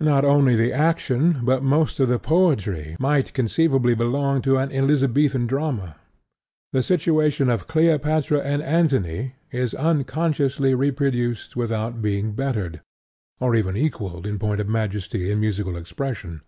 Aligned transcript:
Not 0.00 0.24
only 0.24 0.56
the 0.56 0.72
action, 0.72 1.40
but 1.44 1.62
most 1.62 2.00
of 2.00 2.08
the 2.08 2.18
poetry, 2.18 2.96
might 2.98 3.34
conceivably 3.34 3.94
belong 3.94 4.40
to 4.40 4.56
an 4.56 4.72
Elizabethan 4.72 5.46
drama. 5.46 5.96
The 6.72 6.82
situation 6.82 7.50
of 7.50 7.66
Cleopatra 7.66 8.40
and 8.40 8.62
Antony 8.62 9.34
is 9.52 9.74
unconsciously 9.74 10.74
reproduced 10.74 11.56
without 11.56 12.00
being 12.00 12.32
bettered, 12.32 12.80
or 13.38 13.54
even 13.54 13.76
equalled 13.76 14.26
in 14.26 14.38
point 14.38 14.62
of 14.62 14.66
majesty 14.66 15.30
and 15.30 15.42
musical 15.42 15.76
expression. 15.76 16.40